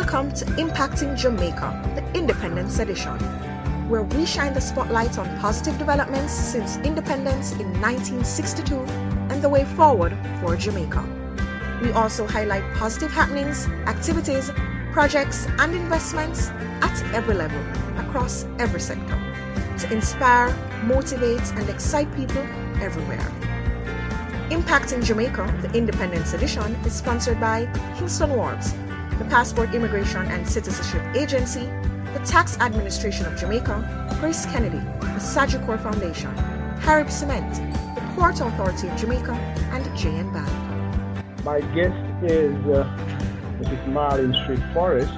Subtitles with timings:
[0.00, 3.18] Welcome to Impacting Jamaica, the Independence Edition,
[3.90, 8.76] where we shine the spotlight on positive developments since independence in 1962
[9.28, 11.04] and the way forward for Jamaica.
[11.82, 14.50] We also highlight positive happenings, activities,
[14.90, 16.48] projects, and investments
[16.80, 17.60] at every level,
[17.98, 19.18] across every sector,
[19.80, 20.48] to inspire,
[20.82, 22.42] motivate, and excite people
[22.80, 23.30] everywhere.
[24.48, 27.66] Impacting Jamaica, the Independence Edition, is sponsored by
[27.98, 28.74] Kingston Wharves,
[29.20, 31.66] the Passport Immigration and Citizenship Agency,
[32.14, 36.34] the Tax Administration of Jamaica, Grace Kennedy, the Sagicor Foundation,
[36.80, 37.54] Carib Cement,
[37.94, 39.32] the Port Authority of Jamaica,
[39.72, 41.44] and JN Bank.
[41.44, 42.88] My guest is uh,
[43.60, 43.92] Mrs.
[43.92, 45.12] Marlene Street Forrest,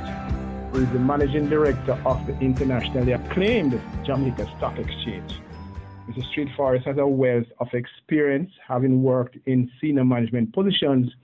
[0.73, 5.41] who is the Managing Director of the internationally acclaimed Jamaica Stock Exchange.
[6.09, 6.29] Mrs.
[6.31, 11.15] Street Forrest has a wealth of experience having worked in senior management positions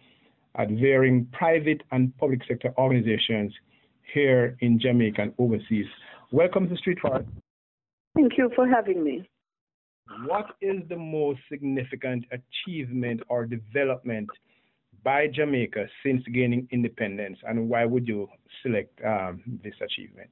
[0.56, 3.52] at varying private and public sector organizations
[4.12, 5.86] here in Jamaica and overseas.
[6.32, 7.28] Welcome to Street Forrest.
[8.14, 9.28] Thank you for having me.
[10.26, 14.28] What is the most significant achievement or development
[15.04, 18.28] by Jamaica since gaining independence, and why would you
[18.62, 20.30] select um, this achievement?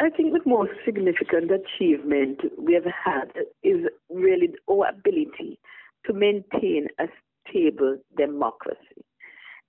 [0.00, 3.30] I think the most significant achievement we have had
[3.62, 5.58] is really our ability
[6.06, 7.04] to maintain a
[7.48, 9.04] stable democracy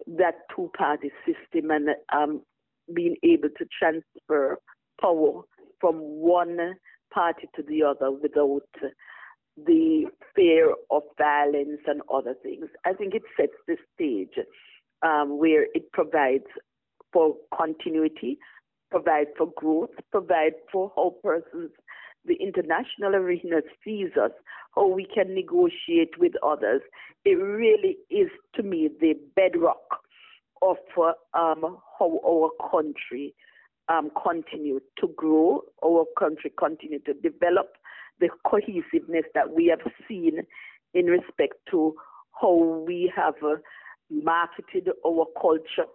[0.07, 2.41] that two party system and um,
[2.93, 4.59] being able to transfer
[5.01, 5.41] power
[5.79, 6.75] from one
[7.13, 8.61] party to the other without
[9.65, 12.65] the fear of violence and other things.
[12.85, 14.45] I think it sets the stage
[15.01, 16.45] um, where it provides
[17.13, 18.37] for continuity,
[18.91, 21.71] provides for growth, provides for how persons,
[22.25, 24.31] the international arena sees us,
[24.75, 26.81] how we can negotiate with others.
[27.23, 30.01] It really is, to me, the bedrock
[30.61, 33.33] of um, how our country
[33.89, 37.73] um, continue to grow, our country continue to develop,
[38.19, 40.39] the cohesiveness that we have seen
[40.93, 41.93] in respect to
[42.39, 43.55] how we have uh,
[44.09, 45.89] marketed our culture,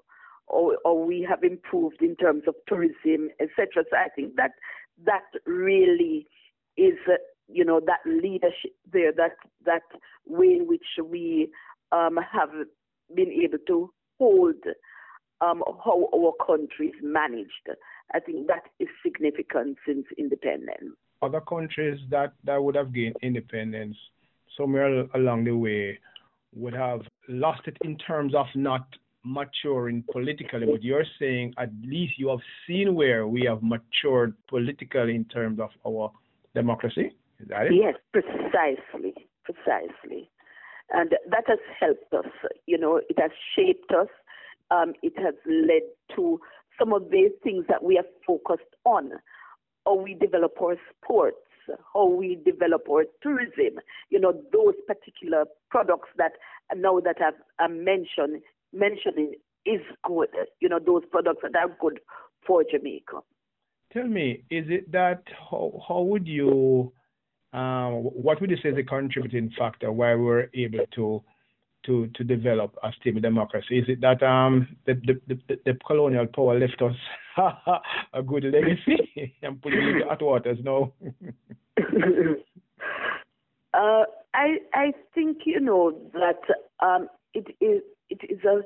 [0.47, 3.85] or, or, we have improved in terms of tourism, etc.
[3.89, 4.51] So I think that
[5.05, 6.27] that really
[6.77, 7.15] is, uh,
[7.49, 9.83] you know, that leadership there, that that
[10.27, 11.51] way in which we
[11.93, 12.51] um, have
[13.15, 14.63] been able to hold
[15.41, 17.69] um, how our country is managed.
[18.13, 20.97] I think that is significant since independence.
[21.23, 23.97] Other countries that, that would have gained independence
[24.57, 25.99] somewhere along the way
[26.55, 28.87] would have lost it in terms of not
[29.25, 35.15] maturing politically, but you're saying at least you have seen where we have matured politically
[35.15, 36.11] in terms of our
[36.55, 37.15] democracy.
[37.39, 37.73] Is that it?
[37.75, 39.15] Yes, precisely,
[39.45, 40.31] precisely
[40.93, 42.31] and that has helped us.
[42.67, 44.09] You know, it has shaped us.
[44.71, 45.83] Um, it has led
[46.17, 46.41] to
[46.79, 49.13] some of the things that we have focused on.
[49.87, 51.39] How we develop our sports,
[51.95, 53.81] how we develop our tourism.
[54.11, 56.33] You know, those particular products that
[56.75, 58.43] now that I've, I'm mentioned,
[58.73, 59.35] mentioning
[59.67, 60.29] is good.
[60.61, 62.01] You know, those products that are good
[62.47, 63.21] for Jamaica.
[63.93, 66.93] Tell me, is it that how how would you
[67.53, 71.23] um, what would you say is a contributing factor why we're able to
[71.87, 73.79] to to develop a stable democracy?
[73.79, 76.95] Is it that um the the, the, the colonial power left us
[78.15, 80.93] a good legacy and put it at waters now?
[83.75, 84.05] uh,
[84.35, 86.41] I I think you know that
[86.81, 88.61] um it is it is a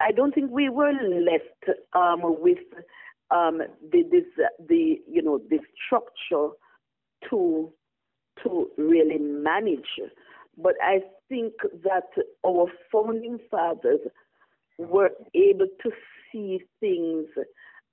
[0.00, 2.58] I don't think we were left um with
[3.30, 6.48] um the this the you know the structure
[7.30, 7.72] to
[8.42, 10.00] to really manage.
[10.56, 11.54] But I think
[11.84, 12.08] that
[12.46, 14.00] our founding fathers
[14.78, 15.90] were able to
[16.30, 17.26] see things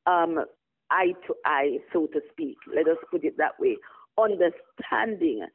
[0.06, 0.44] um,
[0.92, 2.58] eye to eye, so to speak.
[2.74, 3.78] Let us put it that way.
[4.18, 5.46] Understanding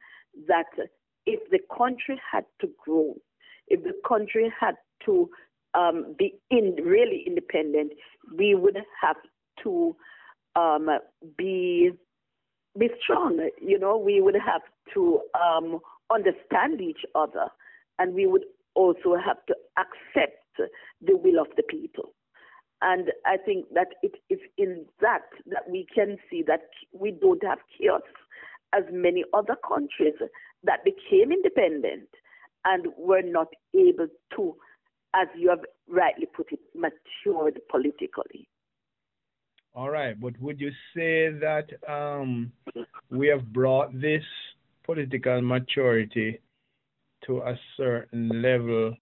[0.47, 0.65] that
[1.25, 3.15] if the country had to grow,
[3.67, 5.29] if the country had to
[5.73, 7.93] um, be in really independent,
[8.37, 9.17] we would have
[9.63, 9.95] to
[10.55, 10.89] um,
[11.37, 11.91] be
[12.77, 13.49] be strong.
[13.61, 14.61] You know, we would have
[14.93, 15.79] to um,
[16.13, 17.47] understand each other,
[17.99, 20.41] and we would also have to accept
[21.01, 22.13] the will of the people.
[22.81, 27.43] And I think that it is in that that we can see that we don't
[27.43, 28.01] have chaos
[28.73, 30.15] as many other countries
[30.63, 32.09] that became independent
[32.65, 34.55] and were not able to,
[35.15, 38.47] as you have rightly put it, matured politically.
[39.73, 42.51] All right, but would you say that um,
[43.09, 44.23] we have brought this
[44.85, 46.39] political maturity
[47.27, 48.95] to a certain level,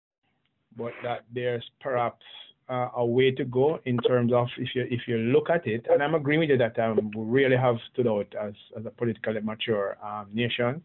[0.76, 2.26] but that there's perhaps
[2.70, 5.86] uh, a way to go in terms of if you if you look at it,
[5.90, 8.90] and I'm agreeing with you that um, we really have stood out as as a
[8.90, 10.82] politically mature um, nation,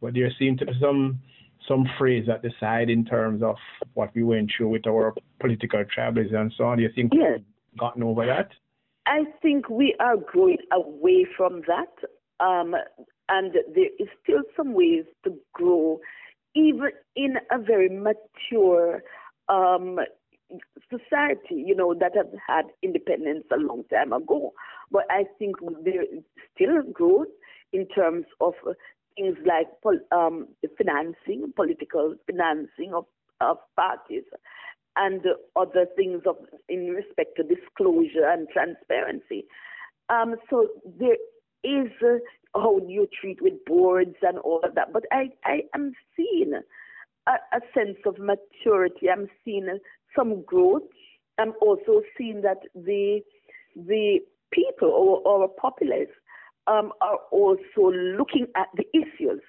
[0.00, 1.20] but there seem to be some
[1.66, 3.56] some phrase at the side in terms of
[3.94, 6.78] what we went through with our political tribalism and so on.
[6.78, 7.38] Do you think yes.
[7.38, 8.50] we've gotten over that?
[9.06, 12.74] I think we are growing away from that, um,
[13.28, 16.00] and there is still some ways to grow,
[16.54, 19.02] even in a very mature
[19.48, 19.98] um,
[20.90, 24.52] society, you know, that has had independence a long time ago.
[24.90, 26.22] But I think there is
[26.54, 27.28] still growth
[27.72, 28.54] in terms of
[29.20, 29.66] things like
[30.12, 33.04] um, financing, political financing of,
[33.40, 34.24] of parties,
[34.96, 35.22] and
[35.56, 36.36] other things of
[36.68, 39.44] in respect to disclosure and transparency.
[40.08, 40.68] Um, so
[40.98, 41.16] there
[41.62, 42.18] is uh,
[42.54, 44.92] how you treat with boards and all of that.
[44.92, 46.52] But I, I am seeing
[47.26, 49.08] a, a sense of maturity.
[49.10, 49.78] I'm seeing
[50.16, 50.82] some growth.
[51.38, 53.20] I'm also seeing that the
[53.76, 54.18] the
[54.52, 56.08] people or, or populace
[56.66, 59.40] um, are also looking at the issues.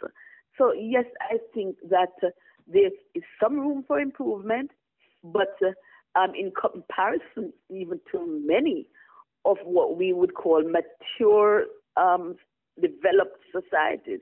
[0.58, 2.30] So yes, I think that uh,
[2.68, 4.72] there is some room for improvement,
[5.24, 8.88] but uh, um, in comparison even to many
[9.46, 11.66] of what we would call mature,
[11.98, 12.36] um,
[12.80, 14.22] developed societies,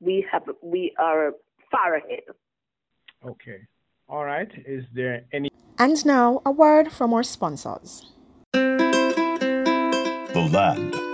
[0.00, 1.32] we have we are
[1.70, 2.22] far ahead.
[3.24, 3.66] Okay.
[4.08, 4.50] All right.
[4.66, 5.50] Is there any?
[5.78, 8.04] And now a word from our sponsors.
[8.52, 11.09] The land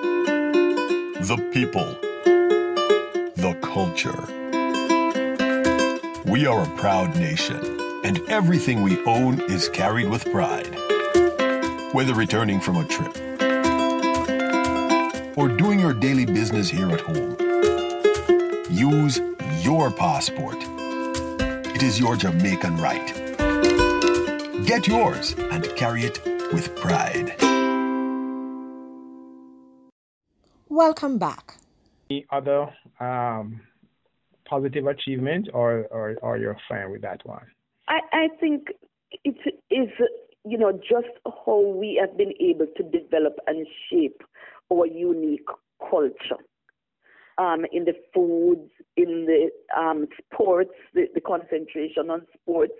[1.27, 1.85] the people,
[3.35, 4.15] the culture.
[6.25, 7.59] We are a proud nation,
[8.05, 10.73] and everything we own is carried with pride.
[11.93, 13.17] Whether returning from a trip
[15.37, 17.37] or doing your daily business here at home,
[18.71, 19.21] use
[19.65, 20.59] your passport.
[21.75, 23.13] It is your Jamaican right.
[24.65, 27.35] Get yours and carry it with pride.
[30.77, 31.55] Welcome back.
[32.11, 32.69] Any other
[33.01, 33.63] um,
[34.45, 37.47] positive achievement, or, or, or you're fine with that one?
[37.89, 38.67] I, I think
[39.25, 39.39] it
[39.71, 39.89] is,
[40.45, 44.21] you know, just how we have been able to develop and shape
[44.71, 45.49] our unique
[45.81, 46.43] culture.
[47.39, 52.75] Um, in the foods, in the um, sports, the, the concentration on sports,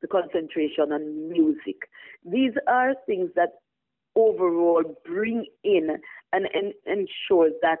[0.00, 1.76] the concentration on music.
[2.24, 3.50] These are things that
[4.16, 5.88] overall bring in
[6.32, 7.78] and, and ensure that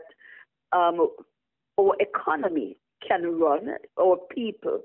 [0.72, 1.08] um,
[1.78, 2.76] our economy
[3.06, 3.68] can run,
[4.00, 4.80] our people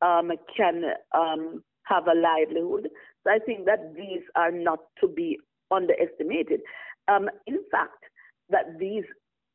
[0.00, 0.82] um, can
[1.14, 2.88] um, have a livelihood.
[3.24, 5.38] So I think that these are not to be
[5.70, 6.60] underestimated.
[7.08, 8.04] Um, in fact,
[8.50, 9.04] that these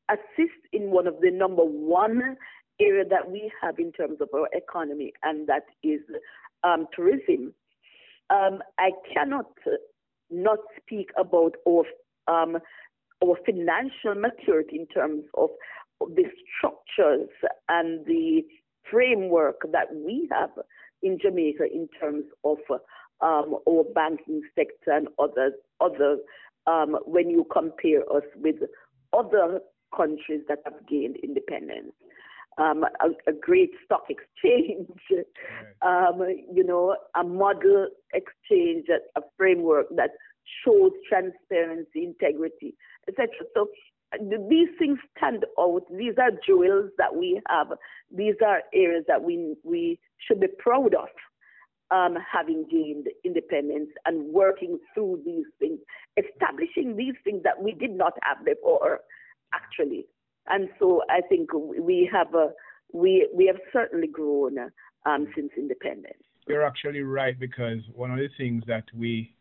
[0.10, 2.38] assist in one of the number one
[2.80, 6.00] area that we have in terms of our economy, and that is
[6.64, 7.54] um, tourism.
[8.30, 9.52] Um, I cannot
[10.30, 11.84] not speak about our
[12.28, 12.58] um,
[13.24, 15.50] our financial maturity in terms of
[16.02, 16.26] the
[16.58, 17.30] structures
[17.70, 18.44] and the
[18.92, 20.52] framework that we have
[21.02, 22.58] in Jamaica in terms of
[23.22, 26.18] um, our banking sector and other other
[26.68, 28.58] um, when you compare us with
[29.14, 29.62] other
[29.96, 31.94] countries that have gained independence.
[32.60, 36.08] Um, a, a, great stock exchange, right.
[36.10, 36.20] um,
[36.52, 40.10] you know, a model exchange, a framework that
[40.66, 42.76] shows transparency, integrity,
[43.08, 43.30] etc.
[43.54, 43.68] So
[44.20, 45.84] these things stand out.
[45.92, 47.68] These are jewels that we have.
[48.16, 51.10] These are areas that we we should be proud of.
[51.90, 55.80] Um, having gained independence and working through these things,
[56.18, 59.00] establishing these things that we did not have before,
[59.54, 60.06] actually.
[60.50, 62.50] And so I think we have a,
[62.94, 64.58] we we have certainly grown
[65.06, 66.24] um, since independence.
[66.48, 69.34] You're actually right because one of the things that we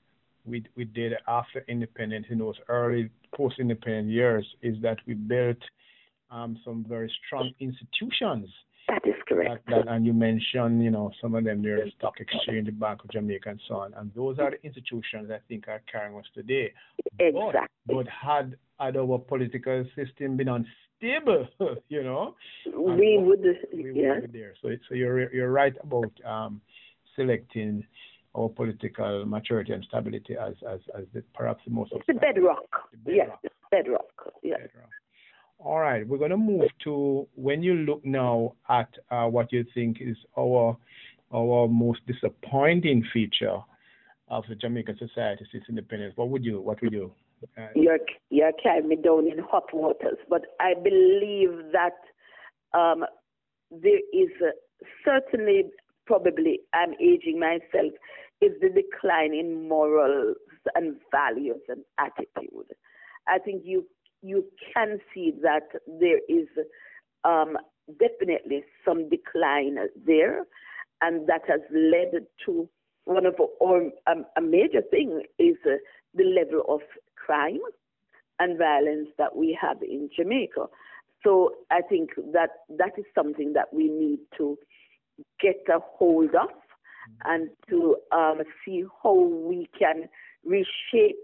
[0.44, 5.58] we we did after independence in those early post-independent years is that we built
[6.30, 8.48] um, some very strong institutions.
[8.88, 9.66] That is correct.
[9.66, 13.02] That, that, and you mentioned, you know, some of them, the Stock Exchange, the Bank
[13.02, 13.94] of Jamaica, and so on.
[13.94, 16.72] And those are the institutions I think are carrying us today.
[17.18, 17.60] Exactly.
[17.86, 20.48] But, but had, had our political system been
[21.00, 21.46] unstable,
[21.88, 22.34] you know,
[22.66, 24.18] we would, we yes.
[24.20, 24.54] would be there.
[24.62, 26.60] So, so you're you're right about um,
[27.14, 27.84] selecting
[28.36, 31.92] our political maturity and stability as as, as the, perhaps the most.
[32.06, 32.66] the bedrock.
[32.92, 33.40] The bedrock.
[33.42, 34.32] Yes, bedrock.
[34.42, 34.60] Yes.
[34.60, 34.90] Bedrock.
[35.58, 39.64] All right, we're going to move to when you look now at uh, what you
[39.74, 40.76] think is our
[41.32, 43.58] our most disappointing feature
[44.28, 46.12] of the Jamaican society since independence.
[46.16, 47.12] What would you what would you?
[47.56, 47.98] Uh, you're
[48.30, 51.98] you're carrying me down in hot waters, but I believe that
[52.78, 53.04] um,
[53.70, 54.30] there is
[55.04, 55.64] certainly
[56.06, 57.92] probably I'm aging myself
[58.40, 60.36] is the decline in morals
[60.74, 62.74] and values and attitude.
[63.28, 63.86] I think you
[64.22, 66.48] you can see that there is
[67.24, 67.56] um,
[67.98, 70.44] definitely some decline there,
[71.00, 72.68] and that has led to
[73.04, 75.76] one of or um, a major thing is uh,
[76.14, 76.80] the level of
[77.26, 77.60] crime
[78.38, 80.66] and violence that we have in Jamaica.
[81.24, 84.56] So I think that that is something that we need to
[85.40, 86.50] get a hold of
[87.24, 90.08] and to um, see how we can
[90.44, 91.16] reshape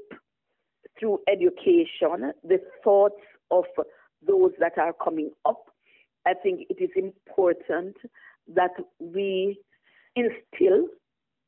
[0.98, 3.64] through education the thoughts of
[4.26, 5.66] those that are coming up.
[6.26, 7.96] I think it is important
[8.54, 9.58] that we
[10.16, 10.86] instill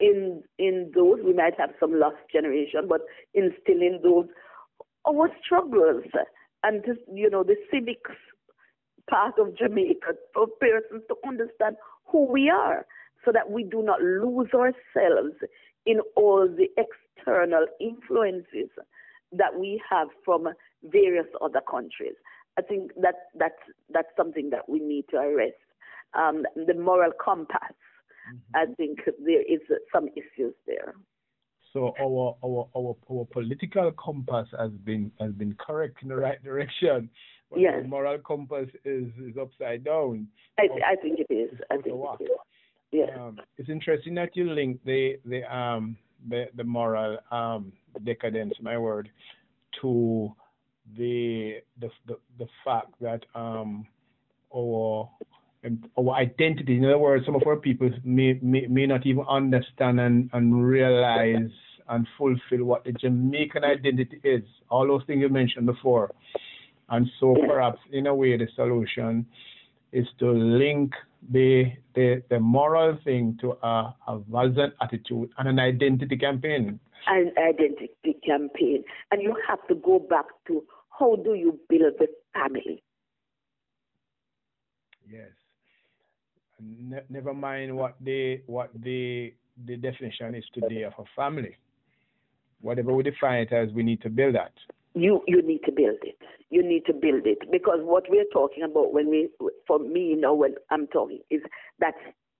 [0.04, 3.00] in in those we might have some lost generation, but
[3.32, 4.26] instilling those
[5.06, 6.04] our struggles
[6.62, 8.12] and just, you know the civics
[9.08, 11.76] part of Jamaica for persons to understand
[12.10, 12.86] who we are
[13.24, 15.36] so that we do not lose ourselves
[15.86, 18.70] in all the external influences
[19.32, 20.48] that we have from
[20.82, 22.14] various other countries.
[22.58, 25.56] I think that that's that's something that we need to arrest.
[26.14, 27.74] Um, the moral compass.
[28.32, 28.56] Mm-hmm.
[28.56, 29.60] I think there is
[29.92, 30.94] some issues there.
[31.72, 36.42] So our our our our political compass has been has been correct in the right
[36.42, 37.10] direction.
[37.50, 37.74] But yes.
[37.82, 40.28] the moral compass is is upside down.
[40.58, 41.58] I, I think it is.
[41.70, 42.28] I think it is.
[42.92, 43.06] Yeah.
[43.20, 45.96] Um, it's interesting that you link the the um
[46.28, 47.72] the the moral um
[48.04, 49.10] decadence, my word,
[49.82, 50.32] to
[50.96, 53.86] the the the, the fact that um
[54.54, 55.10] our
[55.98, 56.76] our identity.
[56.76, 60.66] In other words, some of our people may, may, may not even understand and, and
[60.66, 61.50] realize
[61.88, 64.42] and fulfill what the Jamaican identity is.
[64.70, 66.12] All those things you mentioned before.
[66.88, 69.26] And so perhaps in a way the solution
[69.92, 70.92] is to link
[71.30, 76.78] the the, the moral thing to a, a values attitude and an identity campaign.
[77.06, 78.84] An identity campaign.
[79.10, 80.64] And you have to go back to
[80.98, 82.82] how do you build the family?
[85.08, 85.30] Yes.
[86.60, 89.34] Ne- never mind what the what the
[89.66, 91.56] the definition is today of a family.
[92.60, 94.52] Whatever we define it as, we need to build that.
[94.94, 96.18] You you need to build it.
[96.50, 99.28] You need to build it because what we're talking about when we,
[99.66, 101.42] for me, you know, when I'm talking is
[101.80, 101.94] that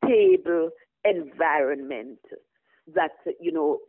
[0.04, 0.70] stable
[1.04, 2.18] environment
[2.94, 3.80] that you know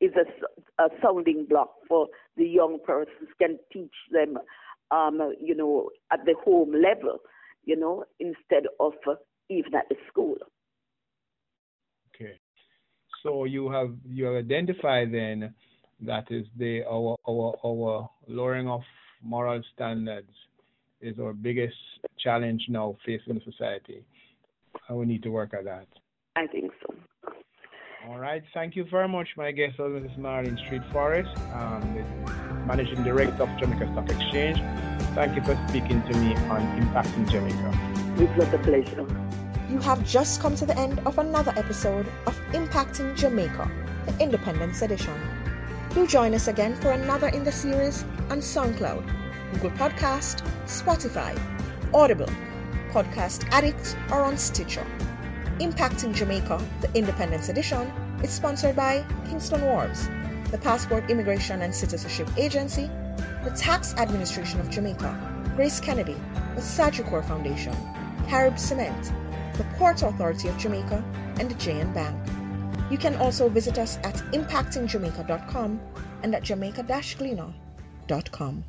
[0.00, 4.38] is a, a sounding block for the young persons can teach them,
[4.90, 7.18] um, you know, at the home level,
[7.64, 8.94] you know, instead of
[9.50, 10.36] even at the school.
[12.14, 12.38] Okay,
[13.22, 15.54] so you have you have identified then
[16.00, 18.80] that is the our our our lowering of
[19.22, 20.30] moral standards
[21.00, 21.76] is our biggest
[22.18, 24.04] challenge now facing society.
[24.88, 25.86] And we need to work at that.
[26.36, 26.94] I think so.
[28.08, 28.42] All right.
[28.54, 29.28] Thank you very much.
[29.36, 30.18] My guest was Mrs.
[30.18, 32.32] Marlene Street Forrest, um, the
[32.66, 34.58] Managing Director of Jamaica Stock Exchange.
[35.14, 38.22] Thank you for speaking to me on Impacting Jamaica.
[38.22, 39.29] It was a pleasure.
[39.70, 43.70] You have just come to the end of another episode of Impacting Jamaica,
[44.04, 45.14] the Independence Edition.
[45.94, 49.08] Do join us again for another in the series on SoundCloud,
[49.52, 51.40] Google Podcast, Spotify,
[51.94, 52.28] Audible,
[52.90, 54.84] Podcast Addict, or on Stitcher.
[55.60, 57.92] Impacting Jamaica, the Independence Edition,
[58.24, 60.08] is sponsored by Kingston Wharves,
[60.50, 62.90] the Passport Immigration and Citizenship Agency,
[63.44, 66.16] the Tax Administration of Jamaica, Grace Kennedy,
[66.56, 67.76] the Sagicor Foundation,
[68.26, 69.12] Carib Cement,
[69.80, 71.02] the Port Authority of Jamaica,
[71.38, 72.14] and the JN Bank.
[72.90, 75.80] You can also visit us at impactingjamaica.com
[76.22, 78.64] and at jamaica-gleaner.com.